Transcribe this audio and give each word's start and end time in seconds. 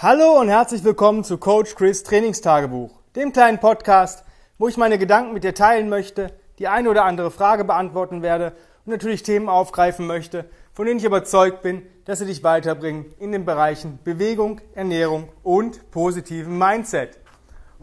Hallo 0.00 0.38
und 0.38 0.48
herzlich 0.48 0.84
willkommen 0.84 1.24
zu 1.24 1.38
Coach 1.38 1.74
Chris 1.74 2.04
Trainingstagebuch, 2.04 3.00
dem 3.16 3.32
kleinen 3.32 3.58
Podcast, 3.58 4.22
wo 4.56 4.68
ich 4.68 4.76
meine 4.76 4.96
Gedanken 4.96 5.32
mit 5.32 5.42
dir 5.42 5.56
teilen 5.56 5.88
möchte, 5.88 6.32
die 6.60 6.68
eine 6.68 6.88
oder 6.88 7.04
andere 7.04 7.32
Frage 7.32 7.64
beantworten 7.64 8.22
werde 8.22 8.52
und 8.86 8.92
natürlich 8.92 9.24
Themen 9.24 9.48
aufgreifen 9.48 10.06
möchte, 10.06 10.44
von 10.72 10.86
denen 10.86 11.00
ich 11.00 11.04
überzeugt 11.04 11.62
bin, 11.62 11.82
dass 12.04 12.20
sie 12.20 12.26
dich 12.26 12.44
weiterbringen 12.44 13.06
in 13.18 13.32
den 13.32 13.44
Bereichen 13.44 13.98
Bewegung, 14.04 14.60
Ernährung 14.76 15.30
und 15.42 15.90
positiven 15.90 16.56
Mindset. 16.56 17.18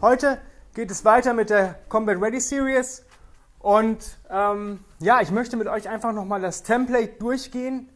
Heute 0.00 0.40
geht 0.74 0.90
es 0.90 1.04
weiter 1.04 1.34
mit 1.34 1.50
der 1.50 1.74
Combat 1.90 2.18
Ready 2.18 2.40
Series 2.40 3.04
und 3.58 4.16
ähm, 4.30 4.80
ja, 5.00 5.20
ich 5.20 5.30
möchte 5.30 5.58
mit 5.58 5.68
euch 5.68 5.90
einfach 5.90 6.14
nochmal 6.14 6.40
das 6.40 6.62
Template 6.62 7.18
durchgehen 7.18 7.90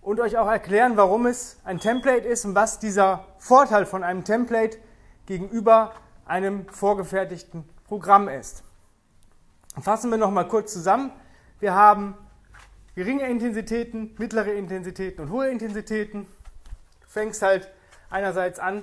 und 0.00 0.20
euch 0.20 0.38
auch 0.38 0.48
erklären, 0.48 0.96
warum 0.96 1.26
es 1.26 1.58
ein 1.64 1.80
Template 1.80 2.26
ist 2.26 2.44
und 2.44 2.54
was 2.54 2.78
dieser 2.78 3.26
Vorteil 3.38 3.86
von 3.86 4.04
einem 4.04 4.24
Template 4.24 4.78
gegenüber 5.26 5.92
einem 6.24 6.68
vorgefertigten 6.68 7.64
Programm 7.84 8.28
ist. 8.28 8.62
Fassen 9.80 10.10
wir 10.10 10.18
nochmal 10.18 10.48
kurz 10.48 10.72
zusammen. 10.72 11.12
Wir 11.60 11.74
haben 11.74 12.16
geringe 12.94 13.28
Intensitäten, 13.28 14.14
mittlere 14.18 14.52
Intensitäten 14.52 15.22
und 15.22 15.30
hohe 15.30 15.48
Intensitäten. 15.48 16.26
Du 17.00 17.08
fängst 17.08 17.42
halt 17.42 17.70
einerseits 18.10 18.58
an 18.58 18.82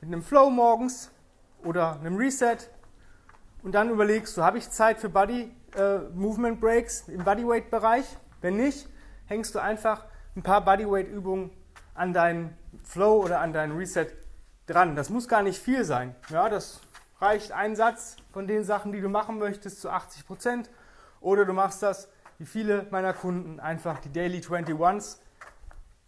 mit 0.00 0.12
einem 0.12 0.22
Flow 0.22 0.50
morgens 0.50 1.10
oder 1.62 1.98
einem 2.00 2.16
Reset 2.16 2.56
und 3.62 3.74
dann 3.74 3.90
überlegst 3.90 4.36
du, 4.36 4.42
habe 4.42 4.58
ich 4.58 4.70
Zeit 4.70 4.98
für 4.98 5.08
Body 5.08 5.50
äh, 5.76 5.98
Movement 6.14 6.60
Breaks 6.60 7.08
im 7.08 7.24
Bodyweight 7.24 7.70
Bereich? 7.70 8.04
Wenn 8.40 8.56
nicht, 8.56 8.88
hängst 9.26 9.54
du 9.54 9.58
einfach 9.58 10.04
ein 10.36 10.42
paar 10.42 10.64
Bodyweight-Übungen 10.64 11.50
an 11.94 12.12
deinen 12.12 12.56
Flow 12.82 13.22
oder 13.22 13.40
an 13.40 13.52
deinen 13.52 13.76
Reset 13.76 14.08
dran. 14.66 14.96
Das 14.96 15.10
muss 15.10 15.28
gar 15.28 15.42
nicht 15.42 15.58
viel 15.58 15.84
sein. 15.84 16.14
Ja, 16.30 16.48
das 16.48 16.80
reicht 17.20 17.52
ein 17.52 17.76
Satz 17.76 18.16
von 18.32 18.46
den 18.46 18.64
Sachen, 18.64 18.92
die 18.92 19.00
du 19.00 19.08
machen 19.08 19.38
möchtest, 19.38 19.80
zu 19.80 19.90
80 19.90 20.26
Prozent. 20.26 20.70
Oder 21.20 21.44
du 21.44 21.52
machst 21.52 21.82
das, 21.82 22.08
wie 22.38 22.46
viele 22.46 22.86
meiner 22.90 23.12
Kunden, 23.12 23.60
einfach 23.60 23.98
die 24.00 24.12
Daily 24.12 24.38
21s 24.38 25.18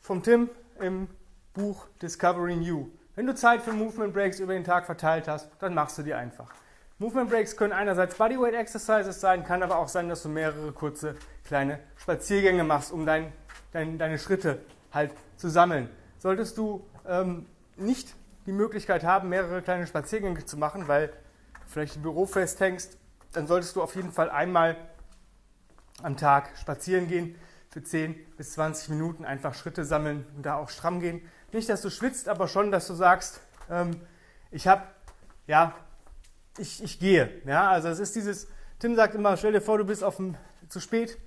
vom 0.00 0.22
Tim 0.22 0.50
im 0.80 1.08
Buch 1.54 1.86
Discovering 2.02 2.62
You. 2.62 2.88
Wenn 3.14 3.26
du 3.26 3.34
Zeit 3.34 3.62
für 3.62 3.72
Movement 3.72 4.12
Breaks 4.12 4.40
über 4.40 4.52
den 4.52 4.64
Tag 4.64 4.84
verteilt 4.84 5.26
hast, 5.28 5.50
dann 5.58 5.72
machst 5.72 5.96
du 5.98 6.02
die 6.02 6.12
einfach. 6.12 6.50
Movement 6.98 7.30
Breaks 7.30 7.56
können 7.56 7.72
einerseits 7.72 8.16
Bodyweight 8.16 8.54
Exercises 8.54 9.20
sein, 9.20 9.44
kann 9.44 9.62
aber 9.62 9.78
auch 9.78 9.88
sein, 9.88 10.08
dass 10.08 10.22
du 10.22 10.28
mehrere 10.28 10.72
kurze 10.72 11.16
kleine 11.44 11.78
Spaziergänge 11.96 12.64
machst, 12.64 12.90
um 12.90 13.04
dein 13.04 13.32
dein, 13.76 13.98
deine 13.98 14.18
Schritte 14.18 14.58
halt 14.92 15.12
zu 15.36 15.50
sammeln. 15.50 15.88
Solltest 16.18 16.56
du 16.56 16.86
ähm, 17.06 17.46
nicht 17.76 18.14
die 18.46 18.52
Möglichkeit 18.52 19.04
haben, 19.04 19.28
mehrere 19.28 19.60
kleine 19.60 19.86
Spaziergänge 19.86 20.44
zu 20.44 20.56
machen, 20.56 20.88
weil 20.88 21.12
vielleicht 21.66 21.96
im 21.96 22.02
Büro 22.02 22.26
festhängst, 22.26 22.96
dann 23.32 23.46
solltest 23.46 23.76
du 23.76 23.82
auf 23.82 23.94
jeden 23.96 24.12
Fall 24.12 24.30
einmal 24.30 24.76
am 26.02 26.16
Tag 26.16 26.56
spazieren 26.58 27.08
gehen 27.08 27.36
für 27.68 27.82
10 27.82 28.14
bis 28.36 28.52
20 28.52 28.88
Minuten, 28.90 29.24
einfach 29.24 29.54
Schritte 29.54 29.84
sammeln 29.84 30.26
und 30.36 30.46
da 30.46 30.56
auch 30.56 30.70
stramm 30.70 31.00
gehen. 31.00 31.20
Nicht, 31.52 31.68
dass 31.68 31.82
du 31.82 31.90
schwitzt, 31.90 32.28
aber 32.28 32.48
schon, 32.48 32.70
dass 32.70 32.86
du 32.86 32.94
sagst, 32.94 33.40
ähm, 33.68 34.00
ich 34.50 34.66
habe, 34.68 34.84
ja, 35.46 35.74
ich, 36.58 36.82
ich 36.82 36.98
gehe. 36.98 37.42
Ja, 37.44 37.70
also 37.70 37.88
es 37.88 37.98
ist 37.98 38.14
dieses, 38.14 38.48
Tim 38.78 38.96
sagt 38.96 39.14
immer, 39.14 39.36
stell 39.36 39.52
dir 39.52 39.60
vor, 39.60 39.78
du 39.78 39.84
bist 39.84 40.04
auf 40.04 40.16
dem, 40.16 40.36
zu 40.68 40.80
spät 40.80 41.18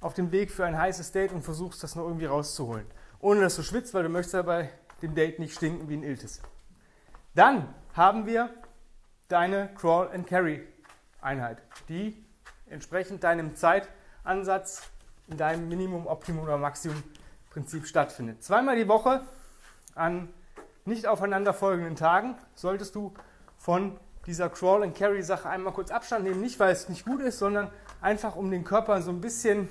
auf 0.00 0.14
dem 0.14 0.32
Weg 0.32 0.50
für 0.50 0.64
ein 0.64 0.76
heißes 0.76 1.12
Date 1.12 1.32
und 1.32 1.42
versuchst 1.42 1.82
das 1.82 1.96
noch 1.96 2.04
irgendwie 2.04 2.26
rauszuholen. 2.26 2.86
Ohne 3.20 3.40
dass 3.40 3.56
du 3.56 3.62
schwitzt, 3.62 3.94
weil 3.94 4.04
du 4.04 4.08
möchtest 4.08 4.34
ja 4.34 4.42
bei 4.42 4.70
dem 5.02 5.14
Date 5.14 5.38
nicht 5.38 5.54
stinken 5.54 5.88
wie 5.88 5.96
ein 5.96 6.02
Iltis. 6.02 6.40
Dann 7.34 7.74
haben 7.94 8.26
wir 8.26 8.50
deine 9.28 9.70
Crawl 9.74 10.08
and 10.12 10.26
Carry 10.26 10.66
Einheit, 11.20 11.58
die 11.88 12.24
entsprechend 12.66 13.24
deinem 13.24 13.56
Zeitansatz 13.56 14.82
in 15.26 15.36
deinem 15.36 15.68
Minimum, 15.68 16.06
Optimum 16.06 16.44
oder 16.44 16.58
Maximum 16.58 17.02
Prinzip 17.50 17.86
stattfindet. 17.86 18.42
Zweimal 18.42 18.76
die 18.76 18.88
Woche 18.88 19.22
an 19.94 20.28
nicht 20.84 21.06
aufeinanderfolgenden 21.06 21.96
Tagen 21.96 22.36
solltest 22.54 22.94
du 22.94 23.12
von 23.56 23.98
dieser 24.28 24.50
Crawl 24.50 24.82
and 24.82 24.94
Carry 24.94 25.22
Sache 25.22 25.48
einmal 25.48 25.72
kurz 25.72 25.90
Abstand 25.90 26.24
nehmen, 26.24 26.40
nicht 26.40 26.60
weil 26.60 26.70
es 26.70 26.88
nicht 26.88 27.04
gut 27.04 27.22
ist, 27.22 27.38
sondern 27.38 27.70
einfach 28.00 28.36
um 28.36 28.50
den 28.50 28.62
Körper 28.62 29.00
so 29.02 29.10
ein 29.10 29.20
bisschen 29.20 29.68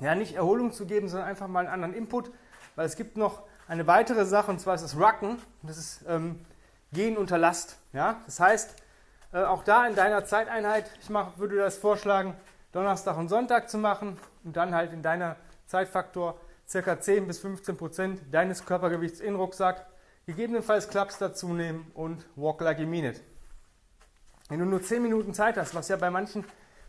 ja, 0.00 0.14
nicht 0.14 0.36
Erholung 0.36 0.72
zu 0.72 0.86
geben, 0.86 1.08
sondern 1.08 1.28
einfach 1.28 1.48
mal 1.48 1.60
einen 1.60 1.68
anderen 1.68 1.94
Input, 1.94 2.30
weil 2.76 2.86
es 2.86 2.96
gibt 2.96 3.16
noch 3.16 3.42
eine 3.68 3.86
weitere 3.86 4.24
Sache 4.24 4.50
und 4.50 4.60
zwar 4.60 4.76
ist 4.76 4.82
das 4.82 4.96
Rucken, 4.96 5.38
das 5.62 5.76
ist 5.76 6.04
ähm, 6.08 6.38
Gehen 6.92 7.16
unter 7.16 7.36
Last. 7.36 7.78
Ja? 7.92 8.20
Das 8.26 8.38
heißt, 8.38 8.76
äh, 9.32 9.42
auch 9.42 9.64
da 9.64 9.86
in 9.86 9.96
deiner 9.96 10.24
Zeiteinheit, 10.24 10.90
ich 11.00 11.10
mach, 11.10 11.38
würde 11.38 11.56
das 11.56 11.78
vorschlagen, 11.78 12.34
Donnerstag 12.70 13.16
und 13.18 13.28
Sonntag 13.28 13.68
zu 13.68 13.78
machen 13.78 14.18
und 14.44 14.56
dann 14.56 14.74
halt 14.74 14.92
in 14.92 15.02
deiner 15.02 15.36
Zeitfaktor 15.66 16.38
ca. 16.70 17.00
10 17.00 17.26
bis 17.26 17.40
15 17.40 17.76
Prozent 17.76 18.20
deines 18.30 18.64
Körpergewichts 18.64 19.20
in 19.20 19.32
den 19.32 19.36
Rucksack, 19.36 19.86
gegebenenfalls 20.26 20.88
Klaps 20.88 21.18
dazu 21.18 21.48
nehmen 21.48 21.90
und 21.94 22.24
walk 22.36 22.60
like 22.60 22.78
a 22.78 22.86
minute. 22.86 23.20
Wenn 24.52 24.58
du 24.58 24.66
nur 24.66 24.82
10 24.82 25.00
Minuten 25.00 25.32
Zeit 25.32 25.56
hast, 25.56 25.74
was 25.74 25.88
ja 25.88 25.96
bei 25.96 26.10
manchen 26.10 26.44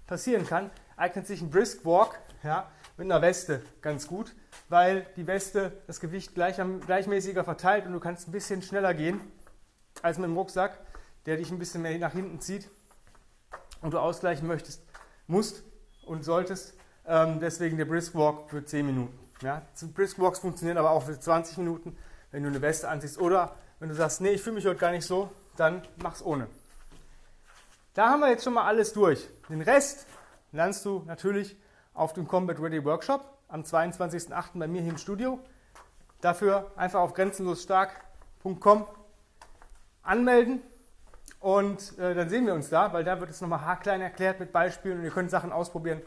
passieren 0.05 0.45
kann, 0.45 0.69
eignet 0.97 1.25
sich 1.25 1.41
ein 1.41 1.49
Brisk 1.49 1.85
Walk 1.85 2.19
ja, 2.43 2.69
mit 2.97 3.09
einer 3.09 3.21
Weste 3.21 3.61
ganz 3.81 4.05
gut, 4.05 4.35
weil 4.67 5.07
die 5.15 5.27
Weste 5.27 5.71
das 5.87 6.01
Gewicht 6.01 6.35
gleich, 6.35 6.57
gleichmäßiger 6.85 7.45
verteilt 7.45 7.85
und 7.85 7.93
du 7.93 8.01
kannst 8.01 8.27
ein 8.27 8.33
bisschen 8.33 8.61
schneller 8.63 8.93
gehen 8.93 9.21
als 10.01 10.17
mit 10.17 10.25
dem 10.25 10.35
Rucksack, 10.35 10.77
der 11.25 11.37
dich 11.37 11.51
ein 11.51 11.57
bisschen 11.57 11.83
mehr 11.83 11.97
nach 11.99 12.11
hinten 12.11 12.41
zieht 12.41 12.69
und 13.79 13.93
du 13.93 13.97
ausgleichen 13.97 14.45
möchtest, 14.45 14.83
musst 15.27 15.63
und 16.05 16.25
solltest. 16.25 16.73
Ähm, 17.07 17.39
deswegen 17.39 17.77
der 17.77 17.85
Brisk 17.85 18.13
Walk 18.13 18.49
für 18.49 18.65
10 18.65 18.85
Minuten. 18.85 19.17
Ja. 19.41 19.61
Brisk 19.93 20.19
Walks 20.19 20.39
funktionieren 20.39 20.77
aber 20.77 20.91
auch 20.91 21.03
für 21.03 21.17
20 21.17 21.59
Minuten, 21.59 21.95
wenn 22.31 22.43
du 22.43 22.49
eine 22.49 22.61
Weste 22.61 22.89
anziehst. 22.89 23.17
Oder 23.21 23.55
wenn 23.79 23.87
du 23.87 23.95
sagst, 23.95 24.19
nee, 24.19 24.31
ich 24.31 24.41
fühle 24.41 24.55
mich 24.55 24.65
heute 24.65 24.81
gar 24.81 24.91
nicht 24.91 25.07
so, 25.07 25.31
dann 25.55 25.81
mach's 26.01 26.21
ohne. 26.21 26.49
Da 27.93 28.09
haben 28.09 28.21
wir 28.21 28.29
jetzt 28.29 28.43
schon 28.43 28.53
mal 28.53 28.65
alles 28.65 28.91
durch. 28.93 29.29
Den 29.49 29.61
Rest 29.61 30.07
lernst 30.51 30.83
du 30.83 31.03
natürlich 31.05 31.55
auf 31.93 32.13
dem 32.13 32.27
Combat 32.27 32.59
Ready 32.59 32.83
Workshop 32.83 33.21
am 33.49 33.61
22.08. 33.61 34.57
bei 34.57 34.67
mir 34.67 34.81
hier 34.81 34.89
im 34.89 34.97
Studio. 34.97 35.37
Dafür 36.19 36.71
einfach 36.75 37.01
auf 37.01 37.13
grenzenlosstark.com 37.13 38.87
anmelden 40.01 40.63
und 41.39 41.99
äh, 41.99 42.15
dann 42.15 42.29
sehen 42.29 42.47
wir 42.47 42.55
uns 42.55 42.69
da, 42.69 42.93
weil 42.93 43.03
da 43.03 43.19
wird 43.19 43.29
es 43.29 43.41
nochmal 43.41 43.61
haarklein 43.61 44.01
erklärt 44.01 44.39
mit 44.39 44.51
Beispielen 44.51 44.97
und 44.97 45.03
ihr 45.03 45.11
könnt 45.11 45.29
Sachen 45.29 45.51
ausprobieren. 45.51 46.01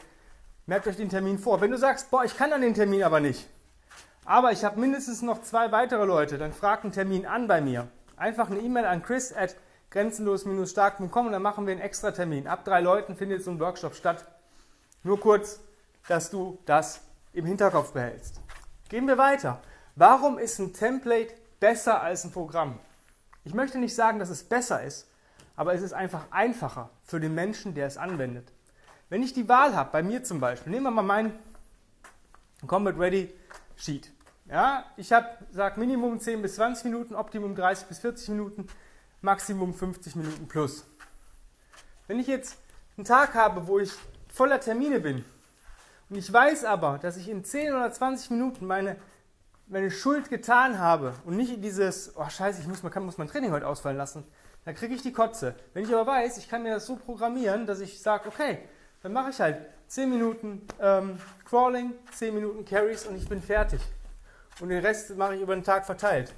Merkt 0.66 0.88
euch 0.88 0.96
den 0.96 1.08
Termin 1.08 1.38
vor. 1.38 1.60
Wenn 1.60 1.70
du 1.70 1.78
sagst, 1.78 2.10
boah, 2.10 2.24
ich 2.24 2.36
kann 2.36 2.52
an 2.52 2.62
den 2.62 2.74
Termin 2.74 3.04
aber 3.04 3.20
nicht, 3.20 3.48
aber 4.24 4.50
ich 4.50 4.64
habe 4.64 4.80
mindestens 4.80 5.22
noch 5.22 5.40
zwei 5.42 5.70
weitere 5.70 6.04
Leute, 6.04 6.36
dann 6.36 6.52
frag 6.52 6.82
einen 6.82 6.92
Termin 6.92 7.26
an 7.26 7.46
bei 7.46 7.60
mir. 7.60 7.86
Einfach 8.16 8.50
eine 8.50 8.58
E-Mail 8.58 8.86
an 8.86 9.04
chris 9.04 9.32
at 9.32 9.54
grenzenlos-stark.com 9.90 11.26
und 11.26 11.32
dann 11.32 11.42
machen 11.42 11.66
wir 11.66 11.72
einen 11.72 11.80
extra 11.80 12.10
Termin. 12.10 12.46
Ab 12.46 12.64
drei 12.64 12.80
Leuten 12.80 13.16
findet 13.16 13.42
so 13.42 13.50
ein 13.50 13.60
Workshop 13.60 13.94
statt. 13.94 14.26
Nur 15.02 15.20
kurz, 15.20 15.60
dass 16.08 16.30
du 16.30 16.58
das 16.66 17.00
im 17.32 17.46
Hinterkopf 17.46 17.92
behältst. 17.92 18.40
Gehen 18.88 19.06
wir 19.06 19.18
weiter. 19.18 19.60
Warum 19.94 20.38
ist 20.38 20.58
ein 20.58 20.72
Template 20.72 21.34
besser 21.60 22.02
als 22.02 22.24
ein 22.24 22.32
Programm? 22.32 22.78
Ich 23.44 23.54
möchte 23.54 23.78
nicht 23.78 23.94
sagen, 23.94 24.18
dass 24.18 24.28
es 24.28 24.44
besser 24.44 24.82
ist, 24.82 25.08
aber 25.54 25.74
es 25.74 25.82
ist 25.82 25.92
einfach 25.92 26.26
einfacher 26.30 26.90
für 27.04 27.20
den 27.20 27.34
Menschen, 27.34 27.74
der 27.74 27.86
es 27.86 27.96
anwendet. 27.96 28.52
Wenn 29.08 29.22
ich 29.22 29.32
die 29.32 29.48
Wahl 29.48 29.74
habe, 29.76 29.90
bei 29.92 30.02
mir 30.02 30.24
zum 30.24 30.40
Beispiel, 30.40 30.72
nehmen 30.72 30.84
wir 30.84 30.90
mal 30.90 31.02
meinen 31.02 31.32
Combat 32.66 32.98
Ready 32.98 33.32
Sheet. 33.76 34.10
Ja, 34.48 34.84
ich 34.96 35.12
habe 35.12 35.28
sag 35.50 35.76
Minimum 35.76 36.20
10 36.20 36.42
bis 36.42 36.56
20 36.56 36.84
Minuten, 36.86 37.14
Optimum 37.14 37.54
30 37.54 37.86
bis 37.88 37.98
40 38.00 38.28
Minuten, 38.30 38.66
Maximum 39.20 39.74
50 39.74 40.16
Minuten 40.16 40.48
plus. 40.48 40.84
Wenn 42.06 42.18
ich 42.18 42.26
jetzt 42.26 42.56
einen 42.96 43.04
Tag 43.04 43.34
habe, 43.34 43.66
wo 43.66 43.78
ich 43.78 43.92
voller 44.28 44.60
Termine 44.60 45.00
bin 45.00 45.24
und 46.08 46.16
ich 46.16 46.32
weiß 46.32 46.64
aber, 46.64 46.98
dass 46.98 47.16
ich 47.16 47.28
in 47.28 47.44
10 47.44 47.74
oder 47.74 47.90
20 47.90 48.30
Minuten 48.30 48.66
meine, 48.66 48.96
meine 49.66 49.90
Schuld 49.90 50.30
getan 50.30 50.78
habe 50.78 51.14
und 51.24 51.36
nicht 51.36 51.64
dieses, 51.64 52.16
oh 52.16 52.28
scheiße, 52.28 52.60
ich 52.60 52.68
muss, 52.68 52.82
kann, 52.90 53.04
muss 53.04 53.18
mein 53.18 53.28
Training 53.28 53.50
heute 53.50 53.66
ausfallen 53.66 53.96
lassen, 53.96 54.24
dann 54.64 54.74
kriege 54.74 54.94
ich 54.94 55.02
die 55.02 55.12
Kotze. 55.12 55.54
Wenn 55.74 55.84
ich 55.84 55.94
aber 55.94 56.06
weiß, 56.06 56.38
ich 56.38 56.48
kann 56.48 56.62
mir 56.62 56.74
das 56.74 56.86
so 56.86 56.96
programmieren, 56.96 57.66
dass 57.66 57.80
ich 57.80 58.00
sage, 58.00 58.28
okay, 58.28 58.58
dann 59.02 59.12
mache 59.12 59.30
ich 59.30 59.40
halt 59.40 59.58
10 59.88 60.10
Minuten 60.10 60.66
ähm, 60.80 61.18
Crawling, 61.44 61.92
10 62.12 62.34
Minuten 62.34 62.64
Carries 62.64 63.06
und 63.06 63.16
ich 63.16 63.28
bin 63.28 63.40
fertig. 63.40 63.80
Und 64.60 64.70
den 64.70 64.84
Rest 64.84 65.16
mache 65.16 65.36
ich 65.36 65.42
über 65.42 65.54
den 65.54 65.64
Tag 65.64 65.86
verteilt. 65.86 66.32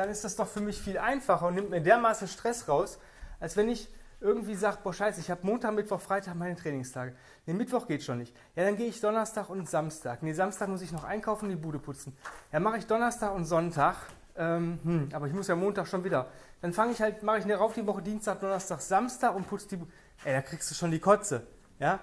Dann 0.00 0.08
ist 0.08 0.24
das 0.24 0.34
doch 0.34 0.48
für 0.48 0.62
mich 0.62 0.80
viel 0.80 0.96
einfacher 0.96 1.48
und 1.48 1.56
nimmt 1.56 1.68
mir 1.68 1.82
dermaßen 1.82 2.26
Stress 2.26 2.68
raus, 2.68 2.98
als 3.38 3.58
wenn 3.58 3.68
ich 3.68 3.86
irgendwie 4.18 4.54
sagt, 4.54 4.82
boah 4.82 4.94
scheiße, 4.94 5.20
ich 5.20 5.30
habe 5.30 5.46
Montag, 5.46 5.74
Mittwoch, 5.74 6.00
Freitag 6.00 6.36
meine 6.36 6.56
Trainingstage. 6.56 7.14
Nee, 7.44 7.52
Mittwoch 7.52 7.86
geht 7.86 8.02
schon 8.02 8.16
nicht. 8.16 8.34
Ja, 8.56 8.64
dann 8.64 8.78
gehe 8.78 8.86
ich 8.86 8.98
Donnerstag 9.02 9.50
und 9.50 9.68
Samstag. 9.68 10.22
Nee, 10.22 10.32
Samstag 10.32 10.70
muss 10.70 10.80
ich 10.80 10.90
noch 10.90 11.04
einkaufen 11.04 11.44
und 11.44 11.50
die 11.50 11.56
Bude 11.56 11.78
putzen. 11.78 12.16
Ja, 12.50 12.60
mache 12.60 12.78
ich 12.78 12.86
Donnerstag 12.86 13.34
und 13.34 13.44
Sonntag 13.44 13.96
ähm, 14.36 14.78
hm, 14.82 15.08
aber 15.12 15.26
ich 15.26 15.34
muss 15.34 15.48
ja 15.48 15.54
Montag 15.54 15.86
schon 15.86 16.02
wieder. 16.02 16.30
Dann 16.62 16.72
fange 16.72 16.92
ich 16.92 17.02
halt, 17.02 17.22
mache 17.22 17.40
ich 17.40 17.58
rauf 17.58 17.74
die 17.74 17.86
Woche 17.86 18.00
Dienstag, 18.00 18.40
Donnerstag, 18.40 18.80
Samstag 18.80 19.34
und 19.34 19.46
putze 19.46 19.76
die. 19.76 19.82
Ey, 20.24 20.32
da 20.32 20.40
kriegst 20.40 20.70
du 20.70 20.74
schon 20.74 20.90
die 20.90 20.98
Kotze. 20.98 21.46
Ja? 21.78 22.00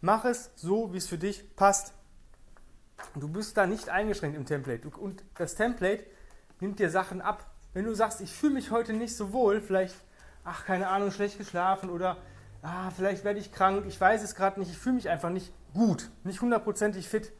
Mach 0.00 0.24
es 0.24 0.52
so, 0.54 0.92
wie 0.92 0.98
es 0.98 1.08
für 1.08 1.18
dich 1.18 1.56
passt. 1.56 1.94
Du 3.16 3.26
bist 3.28 3.56
da 3.56 3.66
nicht 3.66 3.88
eingeschränkt 3.88 4.36
im 4.36 4.46
Template. 4.46 4.88
Und 4.88 5.24
das 5.36 5.56
Template 5.56 6.04
nimmt 6.60 6.78
dir 6.78 6.90
Sachen 6.90 7.20
ab. 7.20 7.44
Wenn 7.72 7.84
du 7.84 7.94
sagst, 7.94 8.20
ich 8.20 8.32
fühle 8.32 8.54
mich 8.54 8.70
heute 8.70 8.92
nicht 8.92 9.16
so 9.16 9.32
wohl, 9.32 9.60
vielleicht, 9.60 9.94
ach, 10.44 10.64
keine 10.64 10.88
Ahnung, 10.88 11.10
schlecht 11.10 11.38
geschlafen 11.38 11.90
oder 11.90 12.16
ah, 12.62 12.90
vielleicht 12.90 13.24
werde 13.24 13.38
ich 13.38 13.52
krank, 13.52 13.84
ich 13.86 14.00
weiß 14.00 14.22
es 14.22 14.34
gerade 14.34 14.58
nicht, 14.60 14.70
ich 14.70 14.78
fühle 14.78 14.96
mich 14.96 15.08
einfach 15.08 15.30
nicht 15.30 15.52
gut, 15.72 16.10
nicht 16.24 16.40
hundertprozentig 16.40 17.08
fit. 17.08 17.32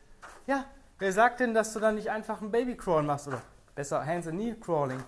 Ja, 0.47 0.65
wer 0.99 1.13
sagt 1.13 1.41
denn, 1.41 1.55
dass 1.55 1.73
du 1.73 1.81
dann 1.81 1.97
nicht 1.97 2.11
einfach 2.11 2.41
ein 2.41 2.51
Babycrawl 2.51 3.03
machst 3.03 3.29
oder 3.29 3.43
besser 3.75 4.05
Hands 4.05 4.27
and 4.27 4.37
Knee 4.37 4.55
Crawling 4.55 5.03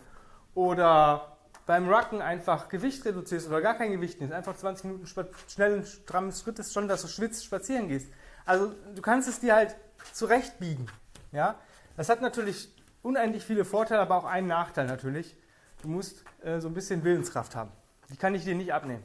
oder 0.54 1.36
beim 1.66 1.88
Rucken 1.88 2.20
einfach 2.20 2.68
Gewicht 2.68 3.04
reduzierst 3.04 3.46
oder 3.48 3.60
gar 3.60 3.74
kein 3.74 3.92
Gewicht 3.92 4.20
nimmst, 4.20 4.34
einfach 4.34 4.56
20 4.56 4.84
Minuten 4.84 5.06
schnell 5.48 5.74
und 5.74 5.86
strammes 5.86 6.40
Schritt 6.40 6.58
ist 6.58 6.72
schon, 6.72 6.88
dass 6.88 7.02
du 7.02 7.08
schwitzt, 7.08 7.44
spazieren 7.44 7.88
gehst. 7.88 8.08
Also 8.44 8.72
du 8.94 9.00
kannst 9.00 9.28
es 9.28 9.40
dir 9.40 9.54
halt 9.54 9.76
zurechtbiegen. 10.12 10.88
Ja? 11.30 11.54
Das 11.96 12.08
hat 12.08 12.20
natürlich 12.20 12.74
unendlich 13.02 13.44
viele 13.44 13.64
Vorteile, 13.64 14.00
aber 14.00 14.16
auch 14.16 14.24
einen 14.24 14.46
Nachteil 14.46 14.86
natürlich. 14.86 15.36
Du 15.82 15.88
musst 15.88 16.24
äh, 16.42 16.60
so 16.60 16.68
ein 16.68 16.74
bisschen 16.74 17.04
Willenskraft 17.04 17.56
haben. 17.56 17.70
Die 18.10 18.16
kann 18.16 18.34
ich 18.34 18.44
dir 18.44 18.54
nicht 18.54 18.72
abnehmen. 18.72 19.02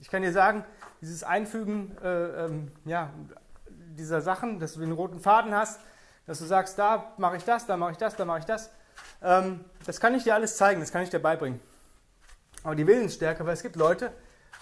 Ich 0.00 0.10
kann 0.10 0.22
dir 0.22 0.32
sagen, 0.32 0.64
dieses 1.00 1.24
Einfügen 1.24 1.96
äh, 2.02 2.44
ähm, 2.44 2.70
ja, 2.84 3.10
dieser 3.68 4.20
Sachen, 4.20 4.60
dass 4.60 4.74
du 4.74 4.80
den 4.80 4.92
roten 4.92 5.18
Faden 5.18 5.54
hast, 5.54 5.80
dass 6.26 6.38
du 6.38 6.44
sagst, 6.44 6.78
da 6.78 7.12
mache 7.16 7.36
ich 7.36 7.44
das, 7.44 7.66
da 7.66 7.76
mache 7.76 7.92
ich 7.92 7.96
das, 7.96 8.14
da 8.14 8.24
mache 8.24 8.40
ich 8.40 8.44
das, 8.44 8.70
ähm, 9.22 9.64
das 9.86 9.98
kann 9.98 10.14
ich 10.14 10.24
dir 10.24 10.34
alles 10.34 10.56
zeigen, 10.56 10.80
das 10.80 10.92
kann 10.92 11.02
ich 11.02 11.10
dir 11.10 11.18
beibringen. 11.18 11.60
Aber 12.62 12.74
die 12.74 12.86
Willensstärke, 12.86 13.46
weil 13.46 13.54
es 13.54 13.62
gibt 13.62 13.76
Leute, 13.76 14.12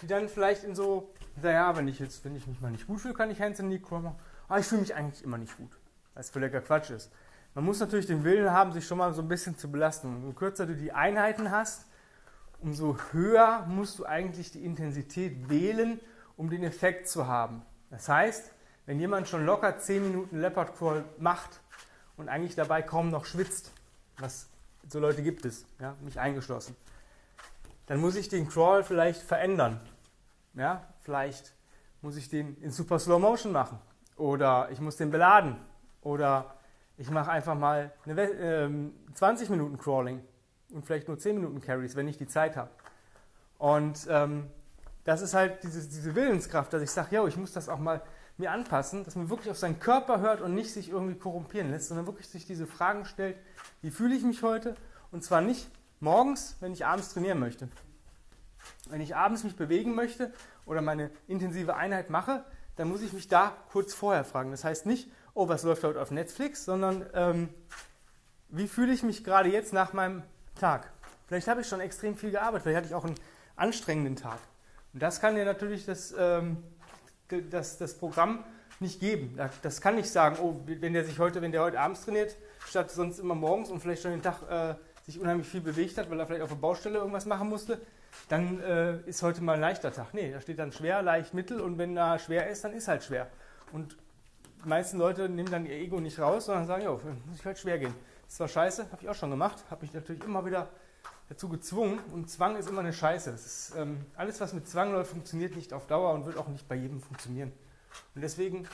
die 0.00 0.06
dann 0.06 0.28
vielleicht 0.28 0.64
in 0.64 0.74
so, 0.74 1.12
naja, 1.42 1.76
wenn 1.76 1.88
ich 1.88 1.98
jetzt, 1.98 2.24
wenn 2.24 2.36
ich 2.36 2.46
mich 2.46 2.60
mal 2.60 2.70
nicht 2.70 2.86
gut 2.86 3.00
fühle, 3.00 3.14
kann 3.14 3.30
ich 3.30 3.40
Hands 3.40 3.58
in 3.58 3.66
Knee 3.66 3.78
Crawl 3.78 4.02
machen. 4.02 4.18
Aber 4.48 4.58
ich 4.58 4.66
fühle 4.66 4.82
mich 4.82 4.94
eigentlich 4.94 5.24
immer 5.24 5.38
nicht 5.38 5.56
gut, 5.56 5.70
weil 6.14 6.20
es 6.20 6.30
völliger 6.30 6.60
Quatsch 6.60 6.90
ist. 6.90 7.10
Man 7.56 7.64
muss 7.64 7.80
natürlich 7.80 8.04
den 8.04 8.22
Willen 8.22 8.50
haben, 8.50 8.70
sich 8.72 8.86
schon 8.86 8.98
mal 8.98 9.14
so 9.14 9.22
ein 9.22 9.28
bisschen 9.28 9.56
zu 9.56 9.70
belasten. 9.72 10.26
Je 10.26 10.34
kürzer 10.34 10.66
du 10.66 10.76
die 10.76 10.92
Einheiten 10.92 11.50
hast, 11.50 11.86
umso 12.60 12.98
höher 13.12 13.64
musst 13.66 13.98
du 13.98 14.04
eigentlich 14.04 14.50
die 14.50 14.62
Intensität 14.62 15.48
wählen, 15.48 15.98
um 16.36 16.50
den 16.50 16.62
Effekt 16.64 17.08
zu 17.08 17.26
haben. 17.26 17.62
Das 17.88 18.10
heißt, 18.10 18.52
wenn 18.84 19.00
jemand 19.00 19.26
schon 19.26 19.46
locker 19.46 19.78
10 19.78 20.02
Minuten 20.06 20.38
Leopard 20.38 20.76
Crawl 20.76 21.06
macht 21.16 21.62
und 22.18 22.28
eigentlich 22.28 22.56
dabei 22.56 22.82
kaum 22.82 23.08
noch 23.08 23.24
schwitzt, 23.24 23.72
was 24.18 24.50
so 24.86 25.00
Leute 25.00 25.22
gibt 25.22 25.46
es, 25.46 25.64
ja, 25.80 25.96
mich 26.02 26.20
eingeschlossen, 26.20 26.76
dann 27.86 28.02
muss 28.02 28.16
ich 28.16 28.28
den 28.28 28.50
Crawl 28.50 28.84
vielleicht 28.84 29.22
verändern. 29.22 29.80
Ja, 30.52 30.86
vielleicht 31.00 31.54
muss 32.02 32.18
ich 32.18 32.28
den 32.28 32.58
in 32.58 32.70
super 32.70 32.98
Slow 32.98 33.18
Motion 33.18 33.52
machen 33.52 33.78
oder 34.18 34.68
ich 34.72 34.80
muss 34.82 34.96
den 34.96 35.10
beladen 35.10 35.56
oder 36.02 36.55
ich 36.98 37.10
mache 37.10 37.30
einfach 37.30 37.54
mal 37.54 37.92
eine, 38.04 38.22
äh, 38.22 38.70
20 39.14 39.50
Minuten 39.50 39.78
Crawling 39.78 40.20
und 40.72 40.86
vielleicht 40.86 41.08
nur 41.08 41.18
10 41.18 41.36
Minuten 41.36 41.60
Carries, 41.60 41.96
wenn 41.96 42.08
ich 42.08 42.16
die 42.16 42.26
Zeit 42.26 42.56
habe. 42.56 42.70
Und 43.58 44.06
ähm, 44.08 44.46
das 45.04 45.22
ist 45.22 45.34
halt 45.34 45.62
diese, 45.62 45.86
diese 45.86 46.14
Willenskraft, 46.14 46.72
dass 46.72 46.82
ich 46.82 46.90
sage, 46.90 47.14
ja, 47.14 47.26
ich 47.26 47.36
muss 47.36 47.52
das 47.52 47.68
auch 47.68 47.78
mal 47.78 48.02
mir 48.38 48.50
anpassen, 48.50 49.04
dass 49.04 49.16
man 49.16 49.30
wirklich 49.30 49.50
auf 49.50 49.56
seinen 49.56 49.78
Körper 49.78 50.20
hört 50.20 50.40
und 50.40 50.54
nicht 50.54 50.72
sich 50.72 50.90
irgendwie 50.90 51.18
korrumpieren 51.18 51.70
lässt, 51.70 51.88
sondern 51.88 52.06
wirklich 52.06 52.28
sich 52.28 52.46
diese 52.46 52.66
Fragen 52.66 53.04
stellt, 53.06 53.36
wie 53.80 53.90
fühle 53.90 54.14
ich 54.14 54.24
mich 54.24 54.42
heute? 54.42 54.74
Und 55.10 55.24
zwar 55.24 55.40
nicht 55.40 55.70
morgens, 56.00 56.56
wenn 56.60 56.72
ich 56.72 56.84
abends 56.84 57.12
trainieren 57.12 57.38
möchte. 57.38 57.68
Wenn 58.90 59.00
ich 59.00 59.16
abends 59.16 59.44
mich 59.44 59.56
bewegen 59.56 59.94
möchte 59.94 60.32
oder 60.66 60.82
meine 60.82 61.10
intensive 61.28 61.76
Einheit 61.76 62.10
mache, 62.10 62.44
dann 62.74 62.88
muss 62.88 63.00
ich 63.00 63.12
mich 63.12 63.28
da 63.28 63.56
kurz 63.70 63.94
vorher 63.94 64.24
fragen. 64.24 64.50
Das 64.50 64.64
heißt 64.64 64.84
nicht, 64.86 65.08
oh, 65.36 65.48
was 65.48 65.62
läuft 65.62 65.84
heute 65.84 66.00
auf 66.00 66.10
Netflix, 66.10 66.64
sondern 66.64 67.04
ähm, 67.14 67.48
wie 68.48 68.66
fühle 68.66 68.92
ich 68.92 69.02
mich 69.02 69.22
gerade 69.22 69.50
jetzt 69.50 69.72
nach 69.72 69.92
meinem 69.92 70.22
Tag? 70.58 70.90
Vielleicht 71.28 71.46
habe 71.46 71.60
ich 71.60 71.68
schon 71.68 71.80
extrem 71.80 72.16
viel 72.16 72.30
gearbeitet, 72.30 72.62
vielleicht 72.62 72.76
hatte 72.78 72.86
ich 72.88 72.94
auch 72.94 73.04
einen 73.04 73.16
anstrengenden 73.54 74.16
Tag. 74.16 74.38
Und 74.94 75.02
das 75.02 75.20
kann 75.20 75.34
dir 75.34 75.44
natürlich 75.44 75.84
das, 75.84 76.14
ähm, 76.18 76.62
das, 77.50 77.76
das 77.76 77.98
Programm 77.98 78.44
nicht 78.80 78.98
geben. 78.98 79.38
Das 79.62 79.80
kann 79.80 79.96
nicht 79.96 80.08
sagen, 80.08 80.38
oh, 80.40 80.62
wenn 80.64 80.94
der 80.94 81.04
sich 81.04 81.18
heute, 81.18 81.42
wenn 81.42 81.52
der 81.52 81.62
heute 81.62 81.80
abends 81.80 82.04
trainiert, 82.04 82.34
statt 82.66 82.90
sonst 82.90 83.18
immer 83.18 83.34
morgens 83.34 83.70
und 83.70 83.80
vielleicht 83.80 84.02
schon 84.02 84.12
den 84.12 84.22
Tag 84.22 84.42
äh, 84.50 84.74
sich 85.04 85.20
unheimlich 85.20 85.46
viel 85.46 85.60
bewegt 85.60 85.98
hat, 85.98 86.10
weil 86.10 86.18
er 86.18 86.26
vielleicht 86.26 86.42
auf 86.42 86.48
der 86.48 86.56
Baustelle 86.56 86.98
irgendwas 86.98 87.26
machen 87.26 87.48
musste, 87.48 87.80
dann 88.30 88.60
äh, 88.62 89.00
ist 89.06 89.22
heute 89.22 89.42
mal 89.42 89.54
ein 89.54 89.60
leichter 89.60 89.92
Tag. 89.92 90.14
Nee, 90.14 90.32
da 90.32 90.40
steht 90.40 90.58
dann 90.58 90.72
schwer, 90.72 91.02
leicht, 91.02 91.34
mittel 91.34 91.60
und 91.60 91.76
wenn 91.76 91.94
da 91.94 92.18
schwer 92.18 92.48
ist, 92.48 92.64
dann 92.64 92.72
ist 92.72 92.88
halt 92.88 93.04
schwer. 93.04 93.28
Und 93.72 93.96
die 94.66 94.70
meisten 94.70 94.98
Leute 94.98 95.28
nehmen 95.28 95.48
dann 95.48 95.64
ihr 95.64 95.76
Ego 95.76 96.00
nicht 96.00 96.18
raus, 96.18 96.46
sondern 96.46 96.66
sagen, 96.66 96.82
ja, 96.82 96.90
muss 96.90 97.38
ich 97.38 97.44
halt 97.44 97.56
schwer 97.56 97.78
gehen. 97.78 97.94
Das 98.26 98.40
war 98.40 98.48
scheiße, 98.48 98.90
habe 98.90 99.00
ich 99.00 99.08
auch 99.08 99.14
schon 99.14 99.30
gemacht, 99.30 99.62
habe 99.70 99.82
mich 99.82 99.94
natürlich 99.94 100.24
immer 100.24 100.44
wieder 100.44 100.68
dazu 101.28 101.48
gezwungen 101.48 102.00
und 102.12 102.28
Zwang 102.28 102.56
ist 102.56 102.68
immer 102.68 102.80
eine 102.80 102.92
Scheiße. 102.92 103.30
Ist, 103.30 103.74
ähm, 103.76 104.04
alles, 104.16 104.40
was 104.40 104.52
mit 104.54 104.68
Zwang 104.68 104.90
läuft, 104.90 105.12
funktioniert 105.12 105.54
nicht 105.54 105.72
auf 105.72 105.86
Dauer 105.86 106.12
und 106.14 106.26
wird 106.26 106.36
auch 106.36 106.48
nicht 106.48 106.66
bei 106.66 106.74
jedem 106.74 107.00
funktionieren. 107.00 107.52
Und 108.16 108.22
deswegen 108.22 108.66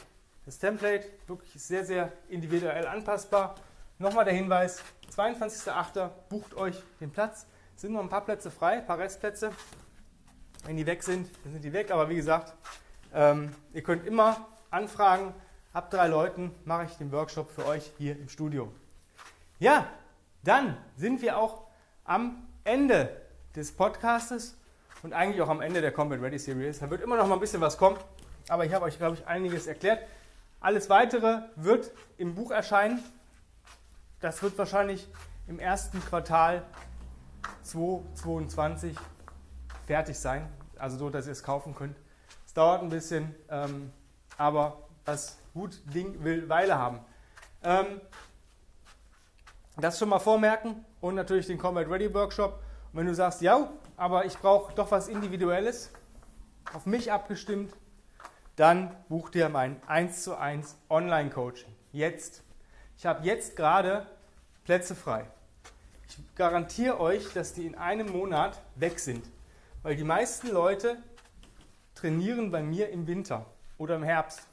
das 0.46 0.58
Template 0.58 1.06
wirklich 1.26 1.62
sehr, 1.62 1.84
sehr 1.84 2.10
individuell 2.30 2.86
anpassbar. 2.86 3.56
Nochmal 3.98 4.24
der 4.24 4.32
Hinweis, 4.32 4.82
22.08. 5.14 6.08
bucht 6.30 6.54
euch 6.54 6.82
den 7.00 7.10
Platz. 7.10 7.46
Es 7.76 7.82
sind 7.82 7.92
noch 7.92 8.00
ein 8.00 8.08
paar 8.08 8.24
Plätze 8.24 8.50
frei, 8.50 8.78
ein 8.78 8.86
paar 8.86 8.98
Restplätze. 8.98 9.50
Wenn 10.64 10.78
die 10.78 10.86
weg 10.86 11.02
sind, 11.02 11.28
dann 11.44 11.52
sind 11.52 11.62
die 11.62 11.74
weg. 11.74 11.90
Aber 11.90 12.08
wie 12.08 12.16
gesagt, 12.16 12.54
ähm, 13.12 13.54
ihr 13.74 13.82
könnt 13.82 14.06
immer 14.06 14.48
anfragen. 14.70 15.34
Ab 15.74 15.90
drei 15.90 16.06
Leuten 16.06 16.54
mache 16.66 16.84
ich 16.84 16.98
den 16.98 17.10
Workshop 17.12 17.50
für 17.50 17.64
euch 17.64 17.92
hier 17.96 18.14
im 18.18 18.28
Studio. 18.28 18.70
Ja, 19.58 19.86
dann 20.44 20.76
sind 20.96 21.22
wir 21.22 21.38
auch 21.38 21.62
am 22.04 22.46
Ende 22.62 23.08
des 23.56 23.72
Podcastes 23.72 24.54
und 25.02 25.14
eigentlich 25.14 25.40
auch 25.40 25.48
am 25.48 25.62
Ende 25.62 25.80
der 25.80 25.90
Combat 25.90 26.20
Ready 26.20 26.38
Series. 26.38 26.80
Da 26.80 26.90
wird 26.90 27.00
immer 27.00 27.16
noch 27.16 27.26
mal 27.26 27.34
ein 27.36 27.40
bisschen 27.40 27.62
was 27.62 27.78
kommen, 27.78 27.96
aber 28.50 28.66
ich 28.66 28.74
habe 28.74 28.84
euch, 28.84 28.98
glaube 28.98 29.16
ich, 29.16 29.26
einiges 29.26 29.66
erklärt. 29.66 30.06
Alles 30.60 30.90
weitere 30.90 31.40
wird 31.56 31.90
im 32.18 32.34
Buch 32.34 32.50
erscheinen. 32.50 33.02
Das 34.20 34.42
wird 34.42 34.58
wahrscheinlich 34.58 35.08
im 35.48 35.58
ersten 35.58 36.04
Quartal 36.04 36.64
2022 37.62 38.94
fertig 39.86 40.18
sein, 40.18 40.46
also 40.78 40.98
so, 40.98 41.08
dass 41.08 41.24
ihr 41.24 41.32
es 41.32 41.42
kaufen 41.42 41.74
könnt. 41.74 41.96
Es 42.44 42.52
dauert 42.52 42.82
ein 42.82 42.90
bisschen, 42.90 43.34
ähm, 43.48 43.90
aber 44.36 44.76
das 45.04 45.38
gut 45.54 45.80
Ding 45.92 46.22
will 46.24 46.48
Weile 46.48 46.78
haben. 46.78 47.00
Ähm, 47.62 48.00
das 49.76 49.98
schon 49.98 50.08
mal 50.08 50.18
vormerken 50.18 50.84
und 51.00 51.14
natürlich 51.14 51.46
den 51.46 51.58
Combat 51.58 51.88
Ready 51.88 52.12
Workshop. 52.12 52.62
Und 52.92 52.98
wenn 52.98 53.06
du 53.06 53.14
sagst, 53.14 53.40
ja, 53.40 53.70
aber 53.96 54.24
ich 54.24 54.36
brauche 54.38 54.74
doch 54.74 54.90
was 54.90 55.08
Individuelles, 55.08 55.90
auf 56.72 56.86
mich 56.86 57.12
abgestimmt, 57.12 57.74
dann 58.56 58.94
buch 59.08 59.30
dir 59.30 59.48
mein 59.48 59.80
1 59.86 60.22
zu 60.22 60.36
1 60.36 60.76
Online-Coaching. 60.90 61.74
Jetzt. 61.92 62.42
Ich 62.98 63.06
habe 63.06 63.24
jetzt 63.24 63.56
gerade 63.56 64.06
Plätze 64.64 64.94
frei. 64.94 65.26
Ich 66.08 66.18
garantiere 66.36 67.00
euch, 67.00 67.32
dass 67.32 67.54
die 67.54 67.66
in 67.66 67.74
einem 67.74 68.12
Monat 68.12 68.60
weg 68.76 69.00
sind. 69.00 69.24
Weil 69.82 69.96
die 69.96 70.04
meisten 70.04 70.48
Leute 70.48 70.98
trainieren 71.94 72.50
bei 72.50 72.62
mir 72.62 72.90
im 72.90 73.06
Winter 73.06 73.46
oder 73.78 73.96
im 73.96 74.02
Herbst. 74.02 74.46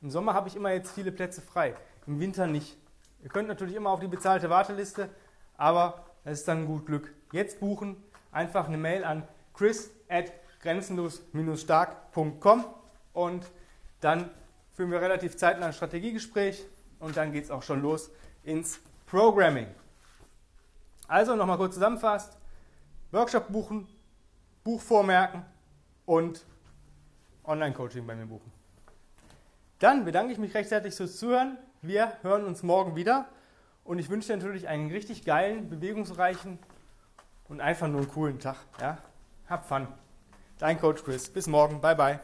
Im 0.00 0.10
Sommer 0.10 0.34
habe 0.34 0.48
ich 0.48 0.54
immer 0.54 0.72
jetzt 0.72 0.92
viele 0.92 1.10
Plätze 1.10 1.42
frei, 1.42 1.74
im 2.06 2.20
Winter 2.20 2.46
nicht. 2.46 2.76
Ihr 3.22 3.30
könnt 3.30 3.48
natürlich 3.48 3.74
immer 3.74 3.90
auf 3.90 3.98
die 4.00 4.06
bezahlte 4.06 4.48
Warteliste, 4.48 5.08
aber 5.56 6.04
das 6.24 6.40
ist 6.40 6.48
dann 6.48 6.66
gut 6.66 6.86
Glück. 6.86 7.12
Jetzt 7.32 7.58
buchen, 7.58 7.96
einfach 8.30 8.68
eine 8.68 8.76
Mail 8.76 9.02
an 9.04 9.26
chris 9.54 9.90
at 10.08 10.32
grenzenlos-stark.com 10.62 12.64
und 13.12 13.50
dann 14.00 14.30
führen 14.74 14.92
wir 14.92 15.00
relativ 15.00 15.36
zeitnah 15.36 15.66
ein 15.66 15.72
Strategiegespräch 15.72 16.64
und 17.00 17.16
dann 17.16 17.32
geht 17.32 17.42
es 17.44 17.50
auch 17.50 17.64
schon 17.64 17.82
los 17.82 18.10
ins 18.44 18.78
Programming. 19.06 19.66
Also 21.08 21.34
nochmal 21.34 21.56
kurz 21.56 21.74
zusammenfasst. 21.74 22.38
Workshop 23.10 23.50
buchen, 23.50 23.88
Buch 24.62 24.80
vormerken 24.80 25.44
und 26.06 26.46
Online-Coaching 27.44 28.06
bei 28.06 28.14
mir 28.14 28.26
buchen. 28.26 28.57
Dann 29.78 30.04
bedanke 30.04 30.32
ich 30.32 30.38
mich 30.38 30.54
recht 30.54 30.70
herzlich 30.70 30.94
fürs 30.94 31.18
Zuhören. 31.18 31.56
Wir 31.82 32.12
hören 32.22 32.44
uns 32.44 32.64
morgen 32.64 32.96
wieder 32.96 33.26
und 33.84 34.00
ich 34.00 34.10
wünsche 34.10 34.28
dir 34.28 34.36
natürlich 34.36 34.66
einen 34.66 34.90
richtig 34.90 35.24
geilen, 35.24 35.70
bewegungsreichen 35.70 36.58
und 37.48 37.60
einfach 37.60 37.86
nur 37.86 38.00
einen 38.00 38.10
coolen 38.10 38.40
Tag. 38.40 38.56
Ja? 38.80 38.98
Hab 39.48 39.68
Fun. 39.68 39.86
Dein 40.58 40.80
Coach 40.80 41.04
Chris. 41.04 41.30
Bis 41.30 41.46
morgen. 41.46 41.80
Bye, 41.80 41.94
bye. 41.94 42.20